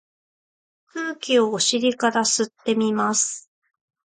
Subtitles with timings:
[0.87, 3.51] 空気をお尻から吸ってみます。